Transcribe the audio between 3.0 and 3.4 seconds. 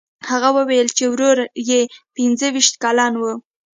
و.